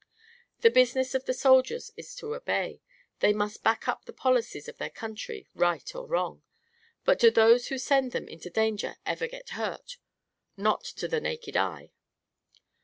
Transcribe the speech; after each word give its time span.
The 0.61 0.71
business 0.71 1.13
of 1.13 1.25
the 1.25 1.33
soldiers 1.35 1.91
is 1.95 2.15
to 2.15 2.33
obey; 2.33 2.81
they 3.19 3.33
must 3.33 3.61
back 3.63 3.87
up 3.87 4.05
the 4.05 4.11
policies 4.13 4.67
of 4.67 4.79
their 4.79 4.89
country, 4.89 5.47
right 5.53 5.93
or 5.93 6.07
wrong. 6.07 6.41
But 7.05 7.19
do 7.19 7.29
those 7.29 7.67
who 7.67 7.77
send 7.77 8.11
them 8.11 8.27
into 8.27 8.49
danger 8.49 8.95
ever 9.05 9.27
get 9.27 9.49
hurt? 9.49 9.97
Not 10.57 10.83
to 10.85 11.07
the 11.07 11.21
naked 11.21 11.55
eye." 11.55 11.91